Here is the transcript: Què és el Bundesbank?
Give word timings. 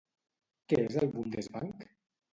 Què 0.73 0.79
és 0.85 0.97
el 1.03 1.13
Bundesbank? 1.19 1.89